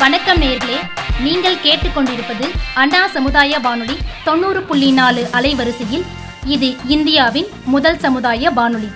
[0.00, 0.76] வணக்கம் நேர்களே.
[1.20, 6.04] நீங்கள் கேட்டுக்கொண்டிருப்பது அண்ணா சமுதாய வானொலி தொண்ணூறு புள்ளி நாலு அலைவரிசையில்.
[6.44, 8.90] இது இந்தியாவின் முதல் சமுதாய வானொலி.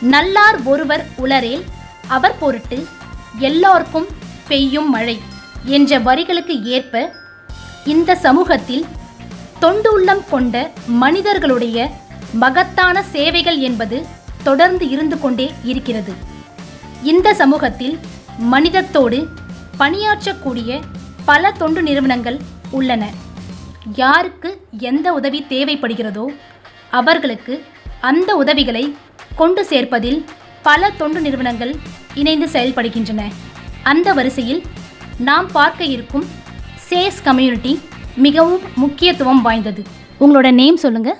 [0.00, 1.64] நல்லார் ஒருவர் உளரேல்
[2.08, 2.78] அவர் பொருட்டு
[3.38, 4.06] எல்லோருக்கும்
[4.48, 5.16] பெய்யும் மழை
[5.64, 7.12] என்ற வரிகளுக்கு ஏற்ப
[7.84, 8.86] இந்த சமூகத்தில்
[9.58, 11.90] தொண்டு உள்ளம் கொண்ட மனிதர்களுடைய
[12.44, 14.06] மகத்தான சேவைகள் என்பது
[14.42, 16.14] தொடர்ந்து இருந்து கொண்டே இருக்கிறது.
[17.02, 17.98] இந்த சமூகத்தில்
[18.38, 19.28] மனிதத்தோடு
[19.80, 20.80] பணியாற்றக்கூடிய
[21.24, 22.38] பல தொண்டு நிறுவனங்கள்
[22.70, 23.04] உள்ளன.
[23.96, 24.50] யாருக்கு
[24.90, 26.24] எந்த உதவி தேவைப்படுகிறதோ
[27.00, 27.54] அவர்களுக்கு
[28.10, 28.84] அந்த உதவிகளை
[29.36, 30.20] கொண்டு சேர்ப்பதில்
[30.62, 31.72] பல தொண்டு நிறுவனங்கள்
[32.14, 33.22] இணைந்து செயல்படுகின்றன.
[33.82, 34.62] அந்த வரிசையில்
[35.28, 36.26] நாம் பார்க்க இருக்கும்
[36.88, 37.72] சேஸ் கம்யூனிட்டி
[38.26, 39.82] மிகவும் முக்கியத்துவம் வாய்ந்தது.
[40.20, 41.18] உங்களோட நேம் சொல்லுங்கள்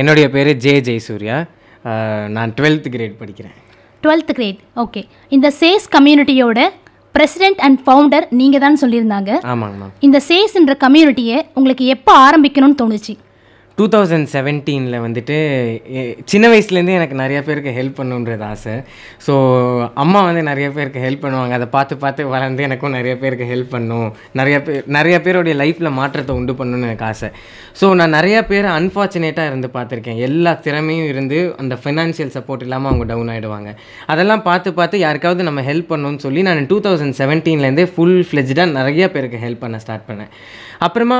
[0.00, 1.38] என்னுடைய பேர் ஜே ஜெயசூர்யா.
[2.36, 3.56] நான் டுவெல்த் கிரேட் படிக்கிறேன்.
[4.02, 4.60] Twelfth grade.
[4.76, 5.02] ஓகே.
[5.36, 6.60] இந்த சேஸ் கம்யூனிட்டியோட
[7.16, 9.30] பிரசிடென்ட் அண்ட் ஃபவுண்டர் நீங்கள் தான் சொல்லியிருந்தாங்க.
[9.52, 13.14] ஆமாங்க மேம் இந்த சேஸ்ன்ற கம்யூனிட்டியை உங்களுக்கு எப்போ ஆரம்பிக்கணும்னு தோணுச்சு?
[13.80, 15.36] டூ தௌசண்ட் செவன்டீனில் வந்துட்டு
[16.30, 18.74] சின்ன வயசுலேருந்தே எனக்கு நிறைய பேருக்கு ஹெல்ப் பண்ணுன்றது ஆசை.
[19.26, 19.34] ஸோ
[20.02, 21.54] அம்மா வந்து நிறைய பேருக்கு ஹெல்ப் பண்ணுவாங்க.
[21.58, 24.08] அதை பார்த்து பார்த்து வளர்ந்து எனக்கும் நிறைய பேருக்கு ஹெல்ப் பண்ணும்.
[24.40, 27.30] நிறைய பேர் நிறைய பேருடைய லைஃப்பில் மாற்றத்தை உண்டு பண்ணணும்னு எனக்கு ஆசை.
[27.80, 30.20] ஸோ நான் நிறைய பேர் அன்ஃபார்ச்சுனேட்டாக இருந்து பார்த்துருக்கேன்.
[30.28, 33.72] எல்லா திறமையும் இருந்து அந்த ஃபினான்ஷியல் சப்போர்ட் இல்லாமல் அவங்க டவுன் ஆகிடுவாங்க
[34.14, 39.06] அதெல்லாம் பார்த்து பார்த்து யாருக்காவது நம்ம ஹெல்ப் பண்ணணும்னு சொல்லி நான் டூ தௌசண்ட் செவன்டீன்லேருந்தே ஃபுல் ஃப்ளெஜ்டாக நிறைய
[39.16, 40.32] பேருக்கு ஹெல்ப் பண்ண ஸ்டார்ட் பண்ணேன்.
[40.86, 41.16] அப்புறமா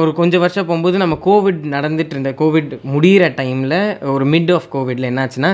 [0.00, 1.60] ஒரு கொஞ்சம் வருஷம் போகும்போது நம்ம கோவிட்
[1.98, 3.78] நடந்துட்டு இருந்த கோவிட் முடிகிற டைமில்
[4.14, 5.50] ஒரு மிட் ஆஃப் கோவிட்ல என்னாச்சுன்னா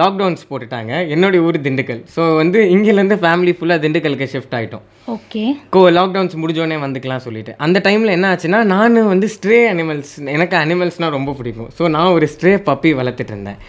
[0.00, 0.92] லாக்டவுன்ஸ் போட்டுட்டாங்க.
[1.14, 2.00] என்னுடைய ஊர் திண்டுக்கல்.
[2.16, 5.42] ஸோ வந்து இங்கேருந்து ஃபேமிலி ஃபுல்லாக திண்டுக்கலுக்கு ஷிஃப்ட் ஆகிட்டோம் ஓகே.
[5.74, 7.52] கோ லாக்டவுன்ஸ் முடிஞ்சோடனே வந்துக்கலாம் சொல்லிட்டு.
[7.64, 11.68] அந்த டைமில் என்ன ஆச்சுன்னா நான் வந்து ஸ்ட்ரே அனிமல்ஸ் எனக்கு அனிமல்ஸ்னால் ரொம்ப பிடிக்கும்.
[11.78, 13.60] ஸோ நான் ஒரு ஸ்ட்ரே பப்பி வளர்த்துட்டு இருந்தேன்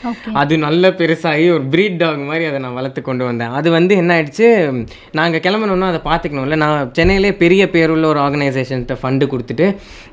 [0.41, 3.53] அது நல்ல பெருசாகி ஒரு ப்ரீட் டாக் மாதிரி அதை நான் வளர்த்து கொண்டு வந்தேன்.
[3.59, 4.47] அது வந்து என்ன ஆயிடுச்சு
[5.19, 6.57] நாங்கள் கிளம்பணுன்னா அதை பார்த்துக்கணும்ல.
[6.63, 9.67] நான் சென்னையிலே பெரிய பேருள்ள ஒரு ஆர்கனைசேஷன்கிட்ட ஃபண்டு கொடுத்துட்டு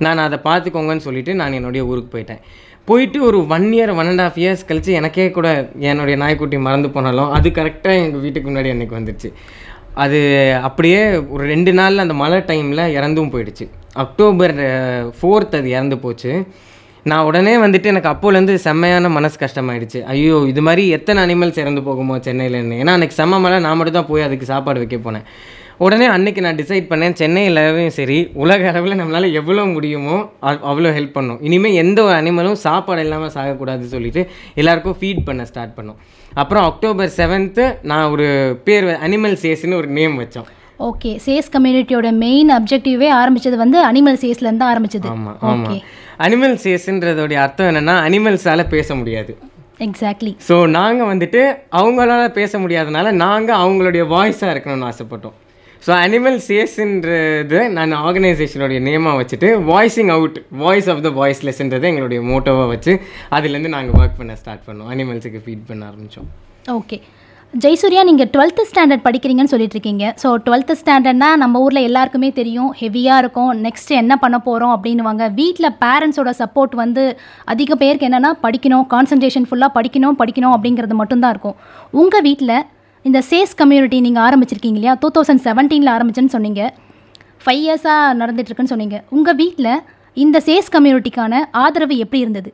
[0.06, 2.42] நான் அதை பார்த்துக்கோங்கன்னு சொல்லிட்டு நான் மறுபடியும் ஊருக்கு போயிட்டேன்.
[2.88, 5.48] போயிட்டு ஒரு one year one and half years கழிச்சு எனக்கே கூட
[5.90, 9.30] என்னுடைய நாய்க்குட்டி மறந்து போனாலும் அது கரெக்டாக எங்கள் வீட்டுக்கு முன்னாடி அன்னைக்கு வந்துடுச்சு
[10.04, 10.18] அது
[10.68, 11.00] அப்படியே
[11.34, 13.64] ஒரு ரெண்டு நாளில் அந்த மழை டைமில் இறந்தும் போயிடுச்சு.
[14.04, 14.54] அக்டோபர்
[15.18, 16.32] ஃபோர்த் அது இறந்து போச்சு.
[17.10, 20.00] நான் உடனே வந்துட்டு எனக்கு அப்போலேருந்து செம்மையான மனசு கஷ்டமாயிடுச்சு.
[20.12, 24.10] ஐயோ இது மாதிரி எத்தனை அனிமல்ஸ் இறந்து போகுமோ சென்னையிலேருந்து ஏன்னா அன்றைக்கி செம்ம மழை நான் மட்டும் தான்
[24.12, 25.26] போய் அதுக்கு சாப்பாடு வைக்க போனேன்.
[25.76, 31.14] உடனே அன்னைக்கு நான் டிசைட் பண்ணேன் சென்னையிலவும் சரி உலக அளவில் நம்மளால் எவ்வளோ முடியுமோ அவ்- அவ்வளோ ஹெல்ப்
[31.14, 31.38] பண்ணோம்.
[31.40, 35.96] இனிமேல் எந்த ஒரு அனிமலும் சாப்பாடு இல்லாமல் சாகக்கூடாதுன்னு சொல்லிட்டு எல்லாருக்கும் ஃபீட் பண்ண ஸ்டார்ட் பண்ணோம்.
[36.34, 38.26] அப்புறம் அக்டோபர் செவன்த்து நான் ஒரு
[38.64, 40.48] பேர் அனிமல் சேஸ்னு ஒரு நேம் வச்சோம்.
[40.78, 45.04] ஓகே சேஸ் கம்யூனிட்டியோட மெயின் அப்ஜெக்டிவே ஆரம்பிச்சது வந்து அனிமல் சேஸ்லேருந்து தான் ஆரம்பிச்சது.
[45.04, 45.80] ஆமாம் ஆமாம்
[46.18, 49.38] அனிமல் சேஸ்ன்றதோடைய அர்த்தம் என்னென்னா அனிமல்ஸால் பேச முடியாது.
[49.78, 51.40] எக்ஸாக்ட்லி ஸோ நாங்கள் வந்துட்டு
[51.72, 55.34] அவங்களால பேச முடியாதனால நாங்கள் அவங்களுடைய வாய்ஸாக இருக்கணும்னு ஆசைப்பட்டோம்.
[55.86, 62.68] ஸோ அனிமல் சேஸ்ன்றது நான் ஆர்கனைசேஷனுடைய நேமாக வச்சுட்டு voicing out voice of the வாய்ஸ்லெஸ்ன்றது எங்களுடைய மோட்டோவாக
[62.70, 62.92] வச்சு
[63.36, 64.88] அதுலேருந்து நாங்கள் ஒர்க் பண்ண ஸ்டார்ட் பண்ணோம்.
[64.94, 66.30] அனிமல்ஸுக்கு ஃபீட் பண்ண ஆரம்பித்தோம்
[66.78, 66.98] ஓகே
[67.62, 70.04] ஜெய்சூர்யா நீங்கள் டுவெல்த்து ஸ்டாண்டர்ட் படிக்கிறீங்கன்னு சொல்லிட்டு இருக்கீங்க.
[70.22, 72.70] ஸோ டுவெல்த்து ஸ்டாண்டர்ட்னா நம்ம ஊரில் எல்லாருக்குமே தெரியும்.
[72.80, 73.50] ஹெவியாக இருக்கும்.
[73.66, 75.26] நெக்ஸ்ட் என்ன பண்ண போகிறோம் அப்படின்னுவாங்க.
[75.40, 77.04] வீட்டில் பேரண்ட்ஸோட சப்போர்ட் வந்து
[77.54, 81.58] அதிக பேருக்கு என்னென்னா படிக்கணும் கான்சன்ட்ரேஷன் ஃபுல்லாக படிக்கணும் படிக்கணும் அப்படிங்கிறது மட்டும்தான் இருக்கும்.
[82.02, 82.56] உங்கள் வீட்டில்
[83.08, 84.92] இந்த சேஸ் கம்யூனிட்டி நீங்கள் ஆரம்பிச்சிருக்கீங்க இல்லையா?
[85.00, 86.60] டூ தௌசண்ட் செவன்டீனில் ஆரம்பிச்சேன்னு சொன்னீங்க.
[87.42, 88.98] ஃபைவ் இயர்ஸாக நடந்துகிட்ருக்குன்னு சொன்னீங்க.
[89.16, 89.82] உங்கள் வீட்டில்
[90.24, 92.50] இந்த சேஸ் கம்யூனிட்டிக்கான ஆதரவு எப்படி இருந்தது?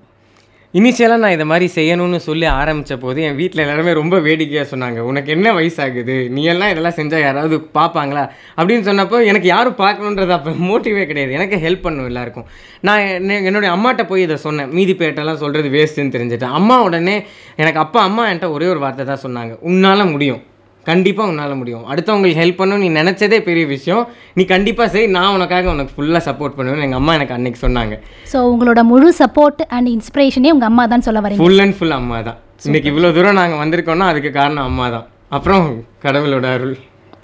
[0.75, 5.31] இனிஷியலாக நான் இதை மாதிரி செய்யணும்னு சொல்லி ஆரம்பித்த போது என் வீட்டில் எல்லாருமே ரொம்ப வேடிக்கையாக சொன்னாங்க உனக்கு
[5.35, 6.29] என்ன வயசாகுது?
[6.29, 8.23] நீ எல்லாம் இதெல்லாம் செஞ்சால் யாராவது பார்ப்பாங்களா?
[8.57, 11.33] அப்படின்னு சொன்னப்போ எனக்கு யாரும் பார்க்கணுன்றது அப்போ மோட்டிவே கிடையாது.
[11.33, 12.47] எனக்கு ஹெல்ப் பண்ணும் எல்லாருக்கும்.
[12.81, 13.03] நான்
[13.49, 14.71] என்னுடைய அம்மாட்ட போய் இதை சொன்னேன்.
[14.71, 16.57] மீதி பேட்டெல்லாம் சொல்கிறது வேஸ்ட்டுன்னு தெரிஞ்சுட்டேன்.
[16.61, 17.27] அம்மா உடனே
[17.57, 19.57] எனக்கு அப்பா அம்மா என்கிட்ட ஒரே ஒரு வார்த்தை தான் சொன்னாங்க.
[19.61, 20.43] உன்னால் முடியும்.
[20.89, 21.85] கண்டிப்பாக உன்னால் முடியும்.
[21.93, 24.05] அடுத்தவங்களுக்கு ஹெல்ப் பண்ணணும் நீ நினச்சதே பெரிய விஷயம்.
[24.39, 27.97] நீ கண்டிப்பாக செய் நான் உனக்காக உனக்கு ஃபுல்லாக சப்போர்ட் பண்ணுவேன்னு எங்கள் அம்மா எனக்கு அன்னைக்கு சொன்னாங்க.
[28.33, 31.43] ஸோ உங்களோட முழு சப்போர்ட் அண்ட் இன்ஸ்பிரேஷனே உங்கள் அம்மா தான் சொல்ல வரீங்க.
[31.43, 32.39] ஃபுல் அண்ட் ஃபுல் அம்மா தான்.
[32.69, 35.07] இன்னைக்கு இவ்வளோ தூரம் நாங்கள் வந்திருக்கோம்னா அதுக்கு காரணம் அம்மா தான்.
[35.37, 35.67] அப்புறம்
[36.07, 36.77] கடவுளோட அருள்.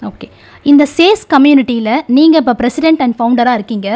[0.09, 0.27] ஓகே
[0.71, 3.89] இந்த சேஸ் கம்யூனிட்டியில் நீங்கள் இப்போ பிரசிடென்ட் அண்ட் ஃபவுண்டராக இருக்கீங்க.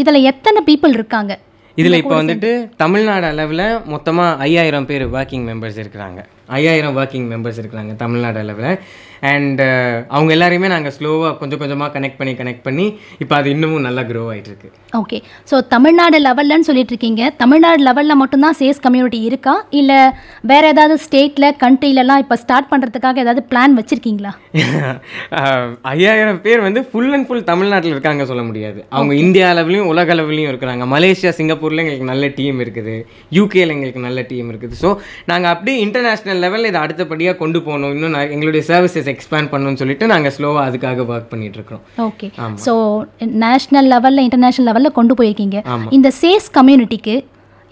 [0.00, 1.32] இதில் எத்தனை பீப்புள் இருக்காங்க?
[1.80, 2.50] இதில் இப்போ வந்துட்டு
[2.82, 6.20] தமிழ்நாடு அளவில் மொத்தமாக ஐயாயிரம் பேர் ஒர்க்கிங் மெம்பர்ஸ் இருக்கிறாங்க.
[6.58, 8.72] ஐயாயிரம் ஒர்க்கிங் மெம்பர்ஸ் இருக்கிறாங்க தமிழ்நாடு அளவில்.
[9.32, 9.60] அண்ட்
[10.14, 12.86] அவங்க எல்லாரையுமே நாங்கள் ஸ்லோவாக கொஞ்சம் கொஞ்சமாக கனெக்ட் பண்ணி கனெக்ட் பண்ணி
[13.22, 14.68] இப்போ அது இன்னமும் நல்லா க்ரோ ஆயிட்டு இருக்கு
[15.00, 15.18] ஓகே
[15.50, 19.54] ஸோ தமிழ்நாடு லெவல்லன்னு சொல்லிட்டு இருக்கீங்க தமிழ்நாடு லெவலில் மட்டும்தான் சேஸ் கம்யூனிட்டி இருக்கா?
[19.80, 19.98] இல்லை
[20.52, 24.32] வேற ஏதாவது ஸ்டேட்டில் கண்ட்ரிலலாம் இப்போ ஸ்டார்ட் பண்ணுறதுக்காக ஏதாவது பிளான் வச்சுருக்கீங்களா?
[25.94, 28.80] ஐயாயிரம் பேர் வந்து ஃபுல் அண்ட் ஃபுல் தமிழ்நாட்டில் இருக்காங்க சொல்ல முடியாது.
[28.96, 30.86] அவங்க இந்தியா அளவுலையும் உலக அளவுலையும் இருக்கிறாங்க.
[30.94, 32.96] மலேசியா சிங்கப்பூரில் எங்களுக்கு நல்ல டீம் இருக்குது.
[33.38, 34.76] யூகேல எங்களுக்கு நல்ல டீம் இருக்குது.
[34.82, 34.90] ஸோ
[35.32, 37.92] நாங்கள் அப்படியே இன்டர்நேஷ்னல் நேஷ்னல் லெவலில் இதை அடுத்தபடியாக கொண்டு போகணும்.
[37.94, 41.82] இன்னும் எங்களுடைய சர்வீசஸ் எக்ஸ்பேண்ட் பண்ணணும்னு சொல்லிட்டு நாங்கள் ஸ்லோவாக அதுக்காக ஒர்க் பண்ணிட்டு இருக்கிறோம்.
[42.08, 42.28] ஓகே
[42.66, 42.74] ஸோ
[43.44, 45.58] நேஷ்னல் லெவலில் இன்டர்நேஷ்னல் லெவலில் கொண்டு போயிருக்கீங்க.
[45.98, 47.16] இந்த சேஸ் கம்யூனிட்டிக்கு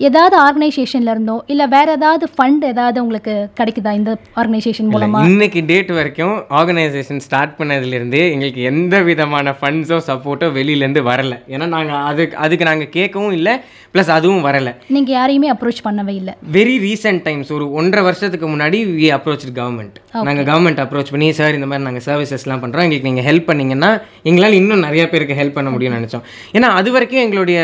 [0.07, 4.11] ஏதாவது ஆர்கனைசேஷன்ல இருந்தோ இல்லை வேற ஏதாவது ஃபண்ட் ஏதாவது உங்களுக்கு கிடைக்குதா இந்த
[4.41, 5.21] ஆர்கனைசேஷன் மூலமா?
[5.31, 11.35] இன்னைக்கு டேட் வரைக்கும் ஆர்கனைசேஷன் ஸ்டார்ட் பண்ணதுலேருந்து எங்களுக்கு எந்த விதமான ஃபண்ட்ஸோ சப்போர்ட்டோ வெளியிலேருந்து வரல.
[11.55, 13.55] ஏன்னா நாங்கள் அதுக்கு அதுக்கு நாங்கள் கேட்கவும் இல்லை
[13.95, 14.71] ப்ளஸ் அதுவும் வரல.
[14.95, 16.33] நீங்க யாரையுமே அப்ரோச் பண்ணவே இல்லை.
[16.59, 19.97] வெரி ரீசெண்ட் டைம்ஸ் ஒரு ஒன்றரை வருஷத்துக்கு முன்னாடி வி அப்ரோச் கவர்மெண்ட்
[20.29, 23.91] நாங்கள் கவர்மெண்ட் அப்ரோச் பண்ணி சார் இந்த மாதிரி நாங்கள் சர்வீசஸ்லாம் பண்ணுறோம் எங்களுக்கு நீங்கள் ஹெல்ப் பண்ணீங்கன்னா
[24.31, 26.25] எங்களால் இன்னும் நிறைய பேருக்கு ஹெல்ப் பண்ண முடியும்னு நினச்சோம்.
[26.57, 27.59] ஏன்னா அது வரைக்கும் எங்களுடைய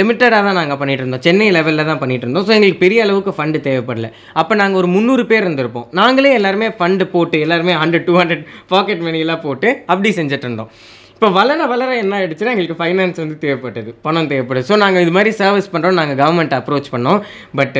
[0.00, 1.24] லிமிட்டடாக தான் நாங்கள் பண்ணிட்டு இருந்தோம்.
[1.28, 4.08] சென்னை லெவலில் தான் பண்ணிட்டு இருந்தோம் ஸோ எங்களுக்கு பெரிய அளவுக்கு ஃபண்டு தேவைப்படல.
[4.40, 5.86] அப்போ நாங்கள் ஒரு முந்நூறு பேர் இருந்திருப்போம்.
[6.00, 10.70] நாங்களே எல்லாருமே ஃபண்டு போட்டு எல்லாருமே ஹண்ட்ரட் டூ ஹண்ட்ரட் பாக்கெட் மணியெல்லாம் போட்டு அப்படி செஞ்சுட்டு இருந்தோம்.
[11.16, 13.90] இப்போ வளர வளர என்ன ஆயிடுச்சுன்னா எங்களுக்கு ஃபைனான்ஸ் வந்து தேவைப்பட்டது.
[14.06, 17.20] பணம் தேவைப்படுது ஸோ நாங்கள் இது மாதிரி சர்வீஸ் பண்ணுறோம் நாங்கள் கவர்மெண்ட் அப்ரோச் பண்ணோம்.
[17.60, 17.78] பட்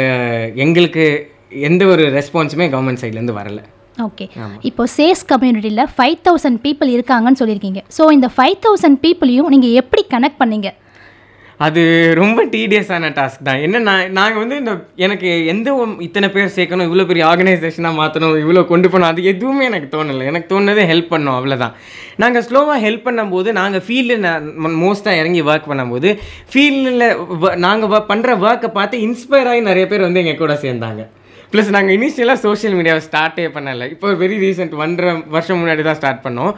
[0.66, 1.06] எங்களுக்கு
[1.70, 3.60] எந்த ஒரு ரெஸ்பான்ஸுமே கவர்மெண்ட் சைட்லேருந்து வரல.
[4.06, 4.26] ஓகே
[4.68, 7.80] இப்போ சேஸ் கம்யூனிட்டியில் ஃபைவ் தௌசண்ட் பீப்புள் இருக்காங்கன்னு சொல்லியிருக்கீங்க.
[7.96, 10.70] ஸோ இந்த ஃபைவ் தௌசண்ட் பீப்புளையும் நீங்கள் எப்படி கனெக்ட் பண்ணீங்க?
[11.66, 11.82] அது
[12.20, 13.60] ரொம்ப டீடியஸான டாஸ்க் தான்.
[13.66, 14.72] என்ன நான் நாங்கள் வந்து இந்த
[15.04, 15.68] எனக்கு எந்த
[16.06, 20.24] இத்தனை பேர் சேர்க்கணும் இவ்வளோ பெரிய ஆர்கனைசேஷனாக மாற்றணும் இவ்வளோ கொண்டு போகணும் அது எதுவுமே எனக்கு தோணலை.
[20.32, 21.74] எனக்கு தோணுது ஹெல்ப் பண்ணோம் அவ்வளோதான்
[22.24, 24.26] நாங்கள் ஸ்லோவாக ஹெல்ப் பண்ணும்போது நாங்கள் ஃபீல்டில்
[24.84, 26.10] மோஸ்ட்டாக இறங்கி ஒர்க் பண்ணும்போது
[26.52, 27.06] ஃபீல்டில்
[27.66, 31.04] நாங்கள் பண்ணுற ஒர்க்கை பார்த்து இன்ஸ்பயர் ஆகி நிறைய பேர் வந்து எங்கள் கூட சேர்ந்தாங்க.
[31.52, 33.84] ப்ளஸ் நாங்கள் இனிஷியலாக சோஷியல் மீடியாவை ஸ்டார்ட்டே பண்ணல.
[33.92, 36.52] இப்போ வெரி ரீசெண்ட் ஒன்றரை வருஷம் முன்னாடி தான் ஸ்டார்ட் பண்ணோம்.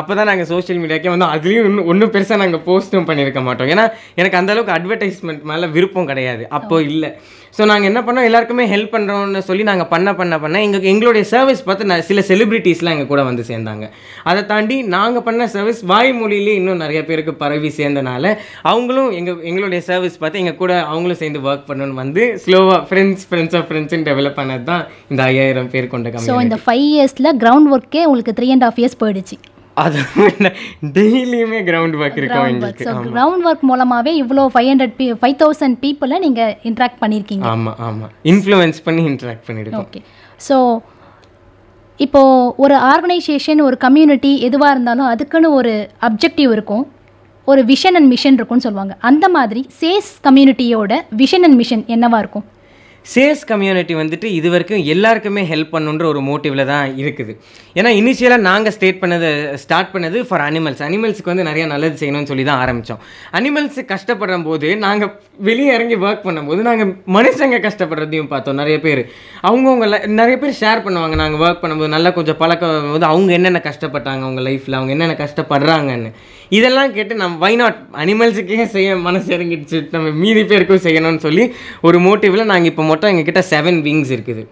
[0.00, 3.70] அப்போ தான் நாங்கள் சோஷியல் மீடியாக்கே வந்து அதுலேயும் இன்னும் ஒன்றும் பெருசாக நாங்கள் போஸ்ட்டும் பண்ணியிருக்க மாட்டோம்.
[3.74, 3.84] ஏன்னா
[4.20, 6.44] எனக்கு அந்த அளவுக்கு அட்வர்டைஸ்மெண்ட் மேலே விருப்பம் கிடையாது.
[6.58, 7.10] அப்போ இல்லை.
[7.54, 8.26] ஸோ நாங்கள் என்ன பண்ணோம்?
[8.28, 12.94] எல்லாருக்குமே ஹெல்ப் பண்ணுறோம்னு சொல்லி நாங்கள் பண்ண பண்ண பண்ண எங்கள் எங்களுடைய சர்வீஸ் பார்த்து நான் சில செலிபிரிட்டிஸ்லாம்
[12.96, 13.86] எங்கள் கூட வந்து சேர்ந்தாங்க.
[14.30, 18.24] அதை தாண்டி நாங்கள் பண்ண சர்வீஸ் வாய்மொழியிலே இன்னும் நிறைய பேருக்கு பரவி சேர்ந்தனால
[18.72, 23.58] அவங்களும் எங்கள் எங்களுடைய சர்வீஸ் பார்த்து எங்கள் கூட அவங்களும் சேர்ந்து ஒர்க் பண்ணணும்னு வந்து ஸ்லோவாக ஃப்ரெண்ட்ஸ் ஃப்ரெண்ட்ஸ்
[23.60, 27.72] ஆஃப் ஃப்ரெண்ட்ஸ்னு டெவலப் பண்ணது தான் இந்த ஐயாயிரம் பேர் கொண்ட ஸோ கம்மி இந்த ஃபைவ் இயர்ஸில் கிரவுண்ட்
[27.76, 29.38] ஒர்க்கே உங்களுக்கு த்ரீ அண்ட் ஆஃப் இயர்ஸ் போயிடுச்சு.
[29.76, 29.98] அது
[30.96, 32.84] டெய்லியுமே கிரவுண்ட் ஒர்க் இருக்கும் எங்களுக்கு.
[33.16, 38.12] கிரவுண்ட் ஒர்க் மூலமாகவே இவ்வளோ ஃபைவ் ஹண்ட்ரட் பீ ஃபைவ் தௌசண்ட் பீப்புளை நீங்கள் இன்ட்ராக்ட் பண்ணியிருக்கீங்க ஆமாம் ஆமாம்
[38.32, 40.02] இன்ஃப்ளூயன்ஸ் பண்ணி இன்ட்ராக்ட் பண்ணியிருக்கோம் ஓகே
[40.48, 40.56] ஸோ
[41.98, 45.72] இப்போது ஒரு ஆர்கனைசேஷன் ஒரு கம்யூனிட்டி எதுவாக இருந்தாலும் அதுக்குன்னு ஒரு
[46.08, 46.84] அப்ஜெக்டிவ் இருக்கும்.
[47.46, 48.94] ஒரு விஷன் அண்ட் மிஷன் இருக்கும்னு சொல்லுவாங்க.
[49.00, 50.92] அந்த மாதிரி சேஸ் கம்யூனிட்டியோட
[51.22, 52.44] விஷன் அண்ட் மிஷன் என்னவா இருக்கும்?
[53.12, 57.32] சேல்ஸ் கம்யூனிட்டி வந்துட்டு இது வரைக்கும் எல்லாருக்குமே ஹெல்ப் பண்ணுன்ற ஒரு மோட்டிவில் தான் இருக்குது.
[57.78, 59.28] ஏன்னா இனிஷியலாக நாங்கள் ஸ்டேட் பண்ணது
[59.62, 63.00] ஸ்டார்ட் பண்ணது ஃபார் அனிமல்ஸ் அனிமல்ஸுக்கு வந்து நிறையா நல்லது செய்யணும்னு சொல்லி தான் ஆரம்பித்தோம்
[63.38, 65.12] அனிமல்ஸ் கஷ்டப்படுற போது நாங்கள்
[65.48, 69.02] வெளியே இறங்கி ஒர்க் பண்ணும்போது நாங்கள் மனுஷங்க கஷ்டப்படுறதையும் பார்த்தோம் நிறைய பேர்.
[69.48, 69.86] அவங்கவுங்க
[70.20, 71.16] நிறைய பேர் ஷேர் பண்ணுவாங்க.
[71.22, 76.12] நாங்கள் ஒர்க் பண்ணும்போது நல்லா கொஞ்சம் பழக்கம் போது அவங்க என்னென்ன கஷ்டப்பட்டாங்க அவங்க லைஃப்பில் அவங்க என்னென்ன கஷ்டப்படுறாங்கன்னு.
[76.58, 79.78] இதெல்லாம் கேட்டு நம்ம வை நாட் அனிமல்ஸுக்கே செய்ய மனசு இறங்கிடுச்சு.
[79.92, 81.44] நம்ம மீதி பேருக்கும் செய்யணும்னு சொல்லி
[81.88, 84.42] ஒரு மோட்டிவில் நாங்கள் இப்போ மொத்தம் எங்ககிட்ட செவன் விங்ஸ் இருக்குது.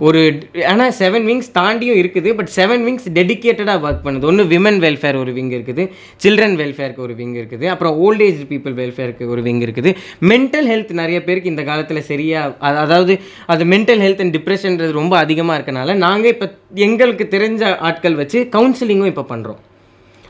[0.00, 0.20] ஒரு
[0.66, 4.24] ஆனால் செவன் விங்ஸ் தாண்டியும் இருக்குது பட் செவன் விங்ஸ் டெடிகேட்டடாக ஒர்க் பண்ணுது.
[4.24, 5.84] ஒன்று விமன் வெல்ஃபேர் ஒரு விங் இருக்குது
[6.22, 8.96] சில்ட்ரன் வெல்ஃபேருக்கு ஒரு விங் இருக்குது அப்புறம் ஓல்ட் ஏஜ் பீப்புள் வெல்ஃபேருக்கு
[9.28, 9.92] ஒரு விங் இருக்குது.
[10.28, 13.14] மென்டல் ஹெல்த் நிறைய பேருக்கு இந்த காலத்தில் சரியா அ- அதாவது
[13.48, 16.48] அது மென்டல் ஹெல்த் அண்ட் டிப்ரெஷன்றது ரொம்ப அதிகமாக இருக்கனால நாங்கள் இப்போ
[16.84, 19.60] எங்களுக்கு தெரிஞ்ச ஆட்கள் வச்சு கவுன்சிலிங்கும் இப்போ பண்ணுறோம்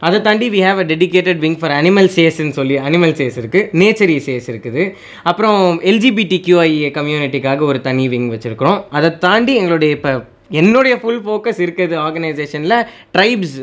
[0.07, 4.13] அதை தாண்டி we have a dedicated wing for animal சேஸ்ன்னு சொல்லி அனிமல் சேஸ் இருக்குது நேச்சர்
[4.29, 4.85] சேஸ் இருக்குது.
[5.31, 5.61] அப்புறம்
[5.93, 8.81] எல்ஜிபிடி கியூஐஏ கம்யூனிட்டிக்காக ஒரு தனி விங் வச்சுருக்கிறோம்.
[8.99, 10.13] அதை தாண்டி எங்களுடைய இப்போ
[10.61, 12.77] என்னுடைய ஃபுல் ஃபோக்கஸ் இருக்குது ஆர்கனைசேஷனில்
[13.15, 13.57] ட்ரைப்ஸ்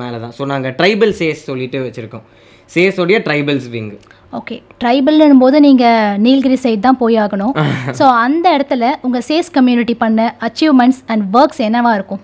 [0.00, 2.26] மேலே தான் ஸோ நாங்கள் ட்ரைபல் சேஸ் சொல்லிட்டு வச்சுருக்கோம்.
[2.74, 3.90] சேஸோடைய ட்ரைபல்ஸ் விங்
[4.38, 7.52] ஓகே ட்ரைபல்னும் போது நீங்கள் நீலகிரி சைடு தான் போய் ஆகணும்.
[7.98, 12.22] ஸோ அந்த இடத்துல உங்கள் சேஸ் கம்யூனிட்டி பண்ண அச்சீவ்மெண்ட்ஸ் அண்ட் ஒர்க்ஸ் என்னவா இருக்கும்?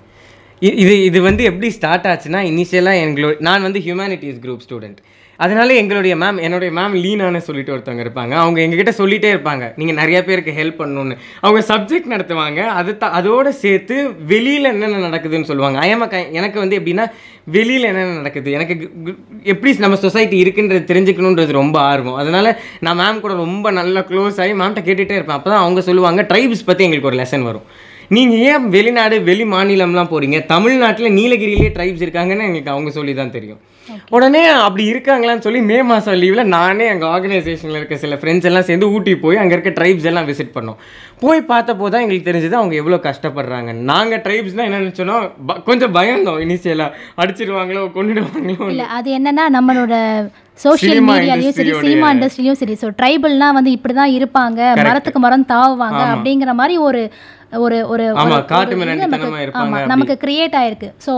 [0.69, 4.99] இது இது வந்து எப்படி ஸ்டார்ட் ஆச்சுன்னா இனிஷியலாக எங்களோட நான் வந்து ஹியூமனிட்டிஸ் குரூப் ஸ்டூடெண்ட்
[5.39, 8.35] அதனால எங்களுடைய மேம் என்னுடைய மேம் லீனான்னு சொல்லிட்டு ஒருத்தவங்க இருப்பாங்க.
[8.43, 9.73] அவங்க எங்ககிட்ட சொல்லிட்டே இருப்பாங்க.
[9.77, 11.15] நீங்கள் நிறைய பேருக்கு ஹெல்ப் பண்ணணும்னு.
[11.41, 12.61] அவங்க சப்ஜெக்ட் நடத்துவாங்க.
[12.81, 13.97] அது த அதோடு சேர்த்து
[14.33, 15.79] வெளியில் என்னென்ன நடக்குதுன்னு சொல்லுவாங்க.
[15.87, 17.07] ஐஎம் எனக்கு வந்து எப்படின்னா
[17.57, 18.53] வெளியில் என்னென்ன நடக்குது?
[18.53, 18.75] எனக்கு
[19.53, 22.15] எப்படி நம்ம சொசைட்டி இருக்குன்றது தெரிஞ்சுக்கணுன்றது ரொம்ப ஆர்வம்.
[22.15, 25.39] அதனால் நான் மேம் கூட ரொம்ப நல்லா க்ளோஸ் ஆகி மேம்கிட்ட கேட்டுகிட்டே இருப்பேன்.
[25.41, 27.67] அப்போ தான் அவங்க சொல்லுவாங்க ட்ரைப்ஸ் பற்றி எங்களுக்கு ஒரு லெசன் வரும்.
[28.17, 33.61] நீங்கள் ஏன் வெளிநாடு வெளி மாநிலம்லாம் போகிறீங்க தமிழ்நாட்டில் நீலகிரியிலே ட்ரைப்ஸ் இருக்காங்கன்னு எங்களுக்கு அவங்க சொல்லி தான் தெரியும்.
[34.17, 38.91] உடனே அப்படி இருக்காங்களான்னு சொல்லி மே மாதம் லீவில் நானே எங்கள் ஆர்கனைசேஷனில் இருக்க சில ஃப்ரெண்ட்ஸ் எல்லாம் சேர்ந்து
[38.97, 40.79] ஊட்டி போய் அங்கே இருக்க ட்ரைப்ஸ் எல்லாம் விசிட் பண்ணோம்.
[41.23, 43.71] போய் பார்த்தப்போ தான் எங்களுக்கு தெரிஞ்சது அவங்க எவ்வளோ கஷ்டப்படுறாங்க.
[43.93, 45.17] நாங்கள் ட்ரைப்ஸ்னால் என்ன நினச்சோன்னா
[45.69, 49.97] கொஞ்சம் பயந்தோம் இனிஷியலாக அடிச்சிடுவாங்களோ கொண்டுடுவாங்களோ இல்லை அது என்னன்னா நம்மளோட
[50.65, 52.75] சோஷியல் மீடியாலையும் சரி சினிமா இண்டஸ்ட்ரியிலையும் சரி.
[52.81, 57.03] ஸோ ட்ரைபல்னா வந்து இப்படி தான் இருப்பாங்க மரத்துக்கு மரம் தாவுவாங்க அப்படிங்கிற மாதிரி ஒரு
[57.65, 58.05] ஒரு ஒரு.
[59.93, 60.89] நமக்கு கிரியேட் ஆயிருக்கு.
[61.07, 61.13] ஸோ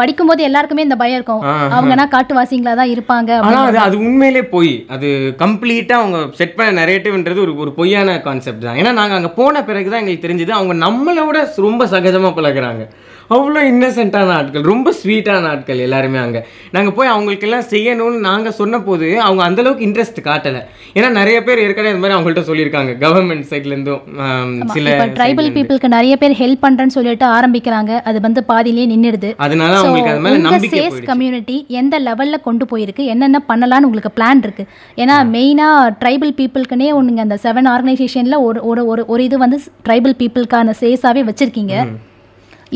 [0.00, 1.42] படிக்கும்போது எல்லாருக்குமே இந்த பயம் இருக்கும்.
[1.76, 5.08] அவங்கன்னா காட்டுவாசிங்களா தான் இருப்பாங்க ஆனா அது அது உண்மையிலே பொய் அது
[5.42, 8.78] கம்ப்ளீட்டா அவங்க செட் பண்ண நரேட்டிவ்ன்றது ஒரு ஒரு பொய்யான கான்செப்ட் தான்.
[8.82, 12.84] ஏன்னா நாங்க அங்க போன பிறகு தான் எங்களுக்கு தெரிஞ்சது அவங்க நம்மளோட ரொம்ப சகஜமா பழகுறாங்க.
[13.30, 14.62] அவ்வளோ இன்னசென்ட்டான ஆட்கள்.
[14.62, 16.46] ரொம்ப ஸ்வீட்டான ஆட்கள் எல்லாருமே அங்க.
[16.70, 20.60] நாங்க போய் அவங்களுக்கு எல்லாம் செய்யணும்னு நாங்க சொன்ன போது அவங்க அந்த அளவுக்கு இன்ட்ரெஸ்ட் காட்டல.
[20.94, 22.92] ஏன்னா நிறைய பேர் ஏற்கனவே இந்த மாதிரி அவங்கள்ட்ட சொல்லியிருக்காங்க.
[23.04, 28.00] கவர்மெண்ட் சைட்ல இருந்தும் ஆம், சில ட்ரைபல் பீப்புளுக்கு நிறைய பேர் ஹெல்ப் பண்றேன்னு சொல்லிட்டு ஆரம்பிக்கிறாங்க.
[28.02, 29.34] அது வந்து பாதியிலேயே நின்னுடுது.
[29.36, 33.04] அதனால அவங்களுக்கு அது மேல நம்பிக்கை கம்யூனிட்டி எந்த லெவல்ல கொண்டு போயிருக்கு?
[33.04, 34.66] என்னென்ன பண்ணலாம்னு உங்களுக்கு பிளான் இருக்கு?
[34.96, 35.68] ஏன்னா மெயினா
[36.02, 37.18] ட்ரைபல் பீப்புளுக்குனே ஒண்ணுங்க.
[37.18, 41.86] அந்த செவன் ஆர்கனைசேஷன்ல ஒரு ஒரு ஒரு இது வந்து ட்ரைபல் பீப்புளுக்கான சேஸாவே வச்சிருக்கீங்க.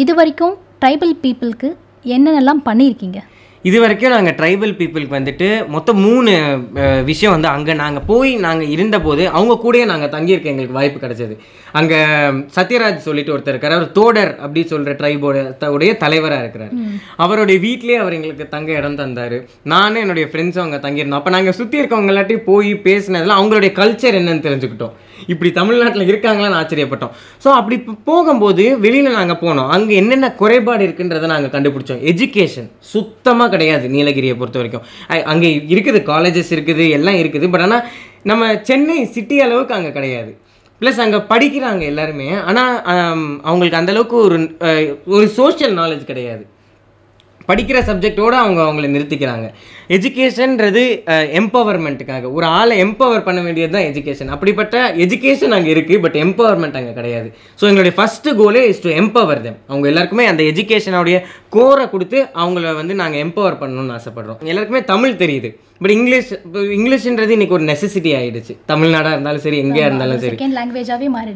[0.01, 1.69] இது வரைக்கும் ட்ரைபல் பீப்புளுக்கு
[2.15, 3.19] என்னென்னலாம் பண்ணியிருக்கீங்க?
[3.65, 6.33] இது வரைக்கும் நாங்கள் ட்ரைபல் பீப்புளுக்கு வந்துட்டு மொத்தம் மூணு
[7.11, 11.35] விஷயம் வந்து அங்கே நாங்கள் போய் நாங்கள் இருந்தபோது அவங்க கூடயே நாங்கள் தங்கியிருக்க எங்களுக்கு வாய்ப்பு கிடைச்சது.
[11.81, 11.99] அங்கே
[12.57, 13.79] சத்யராஜ் சொல்லிட்டு ஒருத்தர் இருக்காரு.
[13.79, 15.45] அவர் தோடர் அப்படி சொல்கிற ட்ரைபோட
[15.77, 16.75] உடைய தலைவராக இருக்கிறார்.
[17.27, 19.39] அவருடைய வீட்லேயே அவர் எங்களுக்கு தங்க இடம் தந்தார்.
[19.75, 21.23] நானும் என்னுடைய ஃப்ரெண்ட்ஸும் அங்கே தங்கியிருந்தோம்.
[21.23, 24.97] அப்போ நாங்கள் சுற்றி இருக்கவங்க எல்லாத்தையும் போய் பேசினதுல அவங்களுடைய கல்ச்சர் என்னன்னு தெரிஞ்சுக்கிட்டோம்.
[25.33, 27.13] இப்படி தமிழ்நாட்டில் இருக்காங்களான்னு ஆச்சரியப்பட்டோம்.
[27.45, 27.77] ஸோ அப்படி
[28.11, 29.71] போகும்போது வெளியில் நாங்கள் போனோம்.
[29.77, 32.03] அங்கே என்னென்ன குறைபாடு இருக்குன்றதை நாங்கள் கண்டுபிடிச்சோம்.
[32.13, 34.87] எஜுகேஷன் சுத்தமாக கிடையாது நீலகிரியை பொறுத்த வரைக்கும்.
[35.35, 37.49] அங்கே இருக்குது காலேஜஸ் இருக்குது எல்லாம் இருக்குது.
[37.55, 37.85] பட் ஆனால்
[38.31, 40.33] நம்ம சென்னை சிட்டி அளவுக்கு அங்கே கிடையாது.
[40.81, 42.29] ப்ளஸ் அங்கே படிக்கிறாங்க எல்லாருமே.
[42.51, 42.73] ஆனால்
[43.49, 44.39] அவங்களுக்கு அந்த அளவுக்கு ஒரு
[45.17, 46.45] ஒரு சோஷியல் நாலேஜ் கிடையாது.
[47.53, 49.49] படிக்கிற சப்ஜெக்டோட அவங்க அவங்கள நிறுத்திக்கிறாங்க.
[49.97, 50.83] எஜுகேஷன்ன்றது
[51.41, 56.93] எம்பவர்மெண்ட்டுக்காக ஒரு ஆளை எம்பவர் பண்ண வேண்டியது தான் எஜுகேஷன் அப்படிப்பட்ட எஜுகேஷன் அங்கே இருக்குது பட் எம்பவர்மெண்ட் அங்கே
[56.99, 57.29] கிடையாது.
[57.61, 59.57] ஸோ எங்களுடைய ஃபஸ்ட்டு கோலே இஸ் டு எம்பவர் them.
[59.71, 61.17] அவங்க எல்லாருக்குமே அந்த எஜுகேஷனுடைய
[61.57, 64.39] கோரை கொடுத்து அவங்கள வந்து நாங்கள் எம்பவர் பண்ணணும்னு ஆசைப்படுறோம்.
[64.53, 65.51] எல்லாருக்குமே தமிழ் தெரியுது.
[65.83, 68.55] பட் இங்கிலீஷ் இப்போ இங்கிலீஷ்ன்றது இன்னைக்கு ஒரு நெசசிட்டி ஆயிடுச்சு.
[68.73, 70.39] தமிழ்நாடாக இருந்தாலும் சரி எங்கேயா இருந்தாலும் சரி.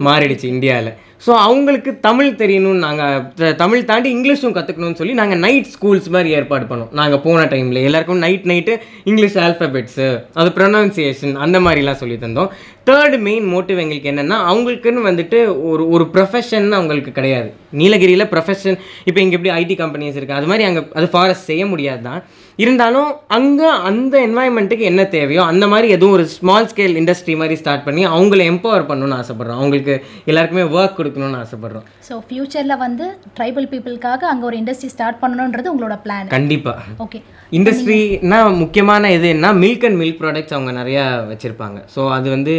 [0.09, 0.47] மாறிடுச்சு.
[0.55, 0.93] இந்தியாவில்
[1.25, 6.65] ஸோ அவங்களுக்கு தமிழ் தெரியணும்னு நாங்கள் தமிழ் தாண்டி இங்கிலீஷும் கற்றுக்கணும்னு சொல்லி நாங்கள் நைட் ஸ்கூல்ஸ் மாதிரி ஏற்பாடு
[6.71, 6.91] பண்ணோம்.
[7.01, 8.75] நாங்கள் போன டைமில் எல்லாருக்கும் நைட் நைட்டு
[9.11, 10.09] இங்கிலீஷ் ஆல்ஃபபெட்ஸு
[10.41, 12.51] அது ப்ரொனவுன்சியேஷன் அந்த மாதிரிலாம் சொல்லி தந்தோம்.
[12.89, 15.39] தேர்டு மெயின் மோட்டிவ் எங்களுக்கு என்னென்னா அவங்களுக்குன்னு வந்துட்டு
[15.71, 17.49] ஒரு ஒரு ப்ரொஃபஷன் அவங்களுக்கு கிடையாது.
[17.81, 18.77] நீலகிரியில் ப்ரொஃபஷன்
[19.09, 22.21] இப்போ இங்கே எப்படி ஐடி கம்பெனிஸ் இருக்குது அது மாதிரி அங்கே அது ஃபாரஸ்ட் செய்ய முடியாது தான்
[22.63, 27.85] இருந்தாலும் அங்கே அந்த என்வாயன்மெண்ட்டுக்கு என்ன தேவையோ அந்த மாதிரி எதுவும் ஒரு ஸ்மால் ஸ்கேல் இண்டஸ்ட்ரி மாதிரி ஸ்டார்ட்
[27.89, 29.59] பண்ணி அவங்கள எம்பவர் பண்ணணும்னு ஆசைப்பட்றோம்.
[29.61, 29.95] அவங்களுக்கு
[30.31, 31.85] எல்லாருக்குமே ஒர்க் கொடுக்கணும்னு ஆசைப்பட்றோம்.
[32.09, 33.07] ஸோ ஃபியூச்சரில் வந்து
[33.39, 37.21] ட்ரைபல் பீப்புளுக்காக அங்கே ஒரு இண்டஸ்ட்ரி ஸ்டார்ட் பண்ணணுன்றது உங்களோட பிளான் கண்டிப்பாக ஓகே
[37.59, 39.53] இண்டஸ்ட்ரினா முக்கியமான இது என்ன?
[39.65, 41.79] மில்க் அண்ட் மில்க் ப்ராடக்ட்ஸ் அவங்க நிறையா வச்சுருப்பாங்க.
[41.97, 42.55] ஸோ அது வந்து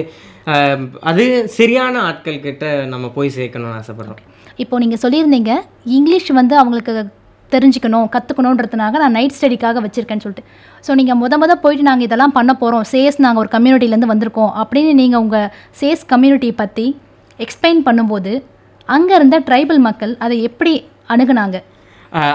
[1.09, 1.23] அது
[1.57, 4.19] சரியான ஆட்கள் கிட்ட நம்ம போய் சேர்க்கணும்னு ஆசைப்பட்றோம்.
[4.63, 5.53] இப்போ நீங்கள் சொல்லியிருந்தீங்க
[5.97, 6.93] இங்கிலீஷ் வந்து அவங்களுக்கு
[7.51, 10.45] தெரிஞ்சுக்கணும் கற்றுக்கணுன்றதுனாக நான் நைட் ஸ்டடிக்காக வச்சுருக்கேன்னு சொல்லிட்டு.
[10.85, 14.93] ஸோ நீங்கள் முத முத போயிட்டு நாங்கள் இதெல்லாம் பண்ண போகிறோம் சேஸ் நாங்கள் ஒரு கம்யூனிட்டிலேருந்து வந்திருக்கோம் அப்படின்னு
[15.01, 15.47] நீங்கள் உங்கள்
[15.81, 16.85] சேஸ் கம்யூனிட்டியை பற்றி
[17.45, 18.33] எக்ஸ்பிளைன் பண்ணும்போது
[18.95, 20.73] அங்கே இருந்த ட்ரைபல் மக்கள் அதை எப்படி
[21.13, 21.57] அணுகுனாங்க?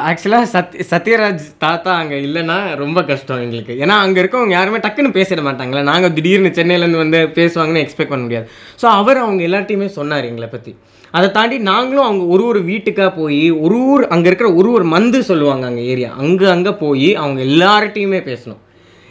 [0.09, 3.75] ஆக்சுவலாக சத் சத்யராஜ் தாத்தா அங்கே இல்லைன்னா ரொம்ப கஷ்டம் எங்களுக்கு.
[3.83, 8.49] ஏன்னா அங்கே இருக்கவங்க யாருமே டக்குன்னு பேசிட மாட்டாங்களே நாங்கள் திடீர்னு சென்னையிலேருந்து வந்து பேசுவாங்கன்னு எக்ஸ்பெக்ட் பண்ண முடியாது.
[8.83, 10.75] ஸோ அவர் அவங்க எல்லார்ட்டையுமே சொன்னார் எங்களை பற்றி
[11.19, 15.19] அதை தாண்டி நாங்களும் அவங்க ஒரு ஒரு வீட்டுக்காக போய் ஒரு ஊர் அங்கே இருக்கிற ஒரு ஒரு மந்து
[15.31, 16.11] சொல்லுவாங்க அங்கே ஏரியா.
[16.25, 18.61] அங்கே அங்கே போய் அவங்க எல்லார்ட்டையுமே பேசணும்.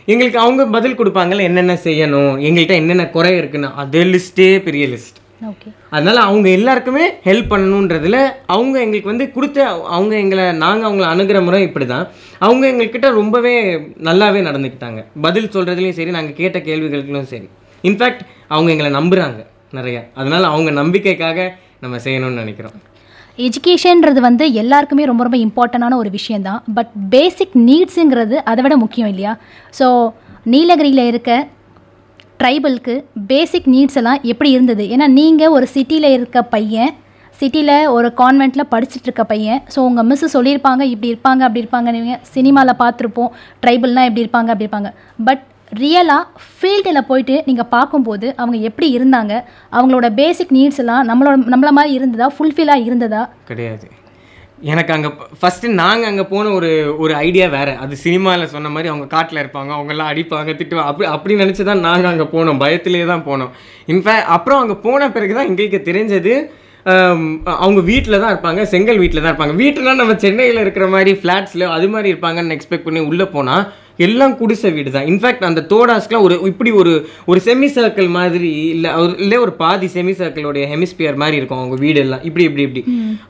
[0.08, 3.72] எங்களுக்கு அவங்க பதில் கொடுப்பாங்கல்ல என்னென்ன செய்யணும் எங்கள்கிட்ட என்னென்ன குறை இருக்குன்னு.
[3.84, 5.21] அதே லிஸ்ட்டே பெரிய லிஸ்ட்.
[5.90, 11.62] அதனால அவங்க எல்லாருக்குமே ஹெல்ப் பண்ணணுன்றதுல அவங்க எங்களுக்கு வந்து கொடுத்த அவங்க எங்களை நாங்கள் அவங்கள அணுகிற முறை
[11.62, 12.06] இப்படி தான்
[12.40, 13.54] அவங்க எங்கள்கிட்ட ரொம்பவே
[14.10, 15.02] நல்லாவே நடந்துக்கிட்டாங்க.
[15.22, 17.50] பதில் சொல்கிறதுலையும் சரி நாங்கள் கேட்ட கேள்விகளுக்கும் சரி.
[17.84, 19.42] இன்ஃபேக்ட் அவங்க எங்களை நம்புகிறாங்க
[19.74, 20.02] நிறையா.
[20.14, 22.76] அதனால அவங்க நம்பிக்கைக்காக நம்ம செய்யணும்னு நினைக்கிறோம்.
[23.38, 29.34] எஜுகேஷன்ன்றது வந்து எல்லாருக்குமே ரொம்ப ரொம்ப இம்பார்ட்டண்டான ஒரு விஷயந்தான் பட் பேசிக் நீட்ஸுங்கிறது அதை விட முக்கியம் இல்லையா?
[29.80, 29.88] ஸோ
[30.44, 31.32] நீலகிரியில் இருக்க
[32.42, 32.94] ட்ரைபலுக்கு
[33.32, 34.84] பேசிக் நீட்ஸ் எல்லாம் எப்படி இருந்தது?
[34.94, 36.92] ஏன்னா நீங்கள் ஒரு சிட்டியில் இருக்க பையன்
[37.40, 42.20] சிட்டியில் ஒரு கான்வெண்ட்டில் படிச்சுட்டு இருக்க பையன் ஸோ உங்கள் மிஸ்ஸு சொல்லியிருப்பாங்க இப்படி இருப்பாங்க அப்படி இருப்பாங்க நீங்கள்
[42.36, 43.32] சினிமாவில் பார்த்துருப்போம்
[43.64, 44.92] ட்ரைபல்னால் எப்படி இருப்பாங்க அப்படி இருப்பாங்க.
[45.28, 45.44] பட்
[45.82, 46.24] ரியலாக
[46.58, 49.34] ஃபீல்டில் போயிட்டு நீங்கள் பார்க்கும்போது அவங்க எப்படி இருந்தாங்க?
[49.78, 53.24] அவங்களோட பேசிக் நீட்ஸ் எல்லாம் நம்மளோட நம்மள மாதிரி இருந்ததா ஃபுல்ஃபில்லாக இருந்ததா?
[53.52, 53.88] கிடையாது.
[54.70, 56.70] எனக்கு அங்கே ஃபஸ்ட்டு நாங்கள் அங்கே போன ஒரு
[57.04, 57.74] ஒரு ஐடியா வேறு.
[57.84, 62.12] அது சினிமாவில் சொன்ன மாதிரி அவங்க காட்டில் இருப்பாங்க அவங்கெல்லாம் அடிப்பாங்க திட்டுவாங்க அப்படி அப்படி நினச்சி தான் நாங்கள்
[62.12, 62.60] அங்கே போனோம்.
[62.64, 63.52] பயத்திலே தான் போனோம்.
[63.94, 66.34] இன்ஃபேக்ட் அப்புறம் அங்கே போன பிறகு தான் எங்களுக்கு தெரிஞ்சது
[67.56, 69.56] அவங்க வீட்டில் தான் இருப்பாங்க செங்கல் வீட்டில் தான் இருப்பாங்க.
[69.64, 73.66] வீட்டில் நம்ம சென்னையில் இருக்கிற மாதிரி ஃப்ளாட்ஸில் அது மாதிரி இருப்பாங்கன்னு எக்ஸ்பெக்ட் பண்ணி உள்ளே போனால்
[74.06, 76.94] எல்லாம் குடிசை வீடு தான் இன்ஃபேக்ட் அந்த தோடாஸ்க்குலாம் ஒரு இப்படி ஒரு
[77.32, 81.78] ஒரு செமி சர்க்கிள் மாதிரி இல்லை ஒரு இல்லை ஒரு பாதி செமி சர்க்கிளோடைய ஹெமிஸ்பியர் மாதிரி இருக்கும் அவங்க
[81.86, 82.66] வீடு எல்லாம் இப்படி இப்படி.
[82.68, 82.84] இப்படி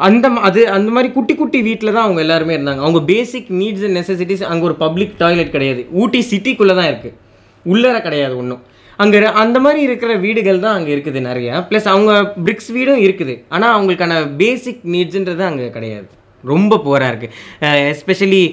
[0.07, 2.83] அந்த அது அந்த மாதிரி குட்டி குட்டி வீட்டில் தான் அவங்க எல்லாருமே இருந்தாங்க.
[2.87, 5.83] அவங்க பேசிக் நீட்ஸ் அண்ட் நெசசிட்டிஸ் அங்கே ஒரு பப்ளிக் டாய்லெட் கிடையாது.
[6.03, 7.17] ஊட்டி சிட்டிக்குள்ளே தான் இருக்குது
[7.65, 8.63] உள்ளர கிடையாது ஒன்றும்
[8.99, 11.51] அங்கே அந்த மாதிரி இருக்கிற வீடுகள் தான் அங்கே இருக்குது நிறைய.
[11.69, 12.11] ப்ளஸ் அவங்க
[12.45, 13.35] பிரிக்ஸ் வீடும் இருக்குது.
[13.55, 16.07] ஆனால் அவங்களுக்கான பேசிக் நீட்ஸ்ன்றது அங்கே கிடையாது.
[16.51, 18.43] ரொம்ப புவராக இருக்குது எஸ்பெஷலி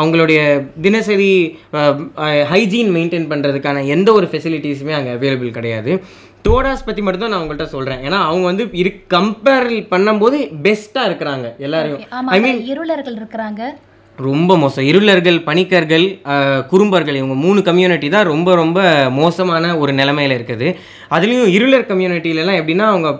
[0.00, 0.40] அவங்களுடைய
[0.86, 1.32] தினசரி
[2.52, 5.92] ஹைஜீன் மெயின்டைன் பண்ணுறதுக்கான எந்த ஒரு ஃபெசிலிட்டிஸுமே அங்கே அவைலபிள் கிடையாது.
[6.46, 11.46] டோடாஸ் பற்றி மட்டும் தான் நான் உங்கள்கிட்ட சொல்கிறேன் ஏன்னா அவங்க வந்து இரு கம்பேர் பண்ணும்போது பெஸ்ட்டாக இருக்கிறாங்க
[11.66, 12.02] எல்லாரையும்.
[12.18, 13.62] ஆமாங்க இருளர்கள் இருக்கிறாங்க.
[14.18, 14.84] ரொம்ப மோசம்.
[14.90, 16.04] இருளர்கள் பணிக்கர்கள்
[16.70, 18.80] குறும்பர்கள் இவங்க மூணு கம்யூனிட்டி தான் ரொம்ப ரொம்ப
[19.18, 20.68] மோசமான ஒரு நிலைமையில இருக்குது.
[21.16, 23.10] அதுலேயும் இருளர் கம்யூனிட்டிலலாம் எப்படின்னா அவங்க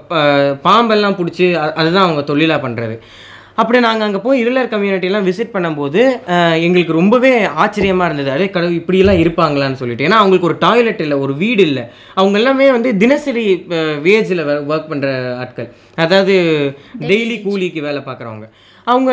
[0.67, 1.47] பாம்பெல்லாம் பிடிச்சி
[1.81, 2.97] அதுதான் அவங்க தொழிலாக பண்ணுறது
[3.61, 6.03] அப்படி நாங்கள் அங்கே போய் இருளர் கம்யூனிட்டிலாம் விசிட் பண்ணும்போது
[6.67, 7.33] எங்களுக்கு ரொம்பவே
[7.65, 8.31] ஆச்சரியமாக இருந்தது.
[8.37, 10.07] அதே கடவுள் இப்படியெல்லாம் இருப்பாங்களான்னு சொல்லிட்டு.
[10.09, 11.85] ஏன்னா அவங்களுக்கு ஒரு டாய்லெட் இல்லை ஒரு வீடு இல்லை.
[12.21, 13.47] அவங்க எல்லாமே வந்து தினசரி
[14.07, 15.11] வேஜில் ஒர்க் பண்ணுற
[15.43, 15.71] ஆட்கள்.
[16.05, 16.37] அதாவது
[17.11, 18.49] டெய்லி கூலிக்கு வேலை பார்க்குறவங்க.
[18.93, 19.11] அவங்க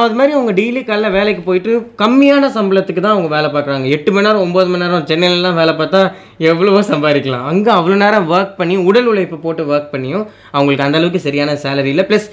[0.00, 3.86] அது மாதிரி அவங்க டெய்லி காலைல வேலைக்கு போயிட்டு கம்மியான சம்பளத்துக்கு தான் அவங்க வேலை பார்க்குறாங்க.
[3.96, 6.00] எட்டு மணி நேரம் ஒம்பது மணி நேரம் சென்னையிலலாம் வேலை பார்த்தா
[6.50, 7.44] எவ்வளவோ சம்பாதிக்கலாம்.
[7.50, 11.92] அங்கே அவ்வளோ நேரம் ஒர்க் பண்ணி உடல் உழைப்பு போட்டு ஒர்க் பண்ணியும் அவங்களுக்கு அந்த அளவுக்கு சரியான சேலரி
[11.94, 12.06] இல்லை.
[12.10, 12.28] ப்ளஸ்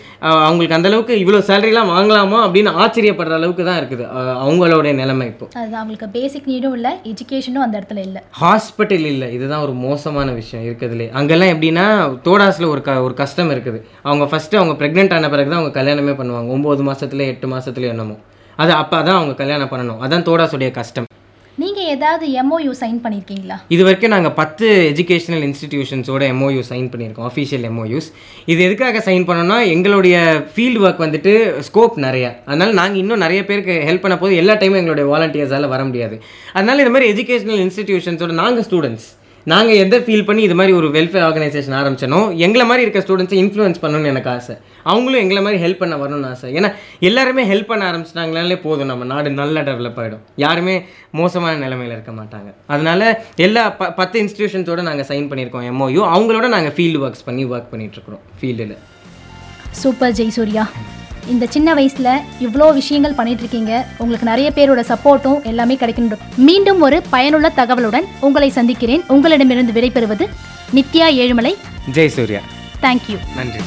[0.47, 4.03] அவங்களுக்கு அந்த அளவுக்கு இவ்வளோ சேலரிலாம் வாங்கலாமா அப்படின்னு ஆச்சரியப்படுற அளவுக்கு தான் இருக்குது.
[4.11, 5.45] அஹ், அவங்களுடைய நிலைமை இப்போ.
[5.55, 8.21] அதுதான் அவங்களுக்கு பேசிக் நீடும் இல்லை எஜுகேஷனும் அந்த இடத்துல இல்லை.
[8.41, 9.33] ஹாஸ்பிட்டல் இல்லை.
[9.33, 11.11] இதுதான் ஒரு மோசமான விஷயம் இருக்கிறதுலே.
[11.11, 11.85] அங்கெல்லாம் எப்படின்னா
[12.25, 13.79] தோடாஸில் ஒரு க ஒரு கஷ்டம் இருக்குது.
[14.03, 16.49] அவங்க ஃபஸ்ட்டு அவங்க ப்ரெக்னென்ட் ஆன பிறகு தான் அவங்க கல்யாணமே பண்ணுவாங்க.
[16.49, 18.17] ஒம்பது மாசத்துல எட்டு மாசத்துல என்னமோ.
[18.59, 19.99] அது அப்போ தான் அவங்க கல்யாணம் பண்ணணும்.
[20.01, 21.07] அதான் தோடாஸுடைய கஷ்டம்
[21.61, 27.65] நீங்கள் ஏதாவது எம்ஓயூ சைன் பண்ணியிருக்கீங்களா இது வரைக்கும் நாங்கள் பத்து எஜுகேஷனல் இன்ஸ்டிடியூஷன்ஸோட எம்ஓயூ சைன் பண்ணியிருக்கோம் அஃபிஷியல்
[27.69, 28.07] எம்ஓயூஸ்
[28.45, 31.33] இது எதுக்காக சைன் பண்ணோம்னா எங்களுடைய ஃபீல்டு ஒர்க் வந்துட்டு
[31.69, 32.31] ஸ்கோப் நிறையா.
[32.45, 36.21] அதனால் நாங்கள் இன்னும் நிறைய பேருக்கு ஹெல்ப் பண்ண போது எல்லா டைமும் எங்களுடைய வாலண்டியர்ஸால் வர முடியாது.
[36.53, 39.07] அதனால் இந்த மாதிரி எஜுகேஷனல் இன்ஸ்டிடியூஷன்ஸோட நாங்கள் ஸ்டூடெண்ட்ஸ்
[39.51, 43.79] நாங்கள் எதை ஃபீல் பண்ணி இது மாதிரி ஒரு வெல்ஃபேர் ஆர்கனைசேஷன் ஆரம்பிச்சனோ எங்களை மாதிரி இருக்க ஸ்டூடெண்ட்ஸை இன்ஃப்ளூயன்ஸ்
[43.83, 44.55] பண்ணணும்னு எனக்கு ஆசை.
[44.91, 46.49] அவங்களும் எங்களை மாதிரி ஹெல்ப் பண்ண வரணும்னு ஆசை.
[46.57, 46.69] ஏன்னா
[47.09, 48.89] எல்லாருமே ஹெல்ப் பண்ண ஆரம்பிச்சிட்டாங்கனாலே போதும்.
[48.91, 50.75] நம்ம நாடு நல்லா டெவலப் ஆகிடும் யாருமே
[51.19, 52.49] மோசமான நிலைமையில் இருக்க மாட்டாங்க.
[52.73, 53.07] அதனால்
[53.47, 58.23] எல்லா ப பத்து இன்ஸ்டியூஷன்ஸோடு நாங்கள் சைன் பண்ணியிருக்கோம் எம்ஓயு அவங்களோட நாங்கள் ஃபீல்டு ஒர்க்ஸ் பண்ணி ஒர்க் பண்ணிகிட்ருக்குறோம்
[58.41, 58.77] ஃபீல்டில்
[59.83, 60.65] சூப்பர் ஜெய்சூர்யா
[61.27, 62.09] இந்த சின்ன வயசில்
[62.41, 66.17] இவ்வளோ விஷயங்கள் பண்ணிட்டு இருக்கீங்க உங்களுக்கு நிறைய பேரோட சப்போர்ட்டும் எல்லாமே கிடைக்கணும்.
[66.35, 69.03] மீண்டும் ஒரு பயனுள்ள தகவலுடன் உங்களை சந்திக்கிறேன்.
[69.07, 70.27] உங்களிடமிருந்து விடைபெறுவது
[70.75, 71.55] நித்யா ஏழுமலை.
[71.93, 72.39] ஜெய் சூர்யா.
[72.81, 73.59] தேங்க்யூ நன்றி.